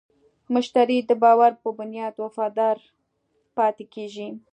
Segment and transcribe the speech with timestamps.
[0.53, 2.77] مشتری د باور په بنیاد وفادار
[3.57, 4.29] پاتې کېږي.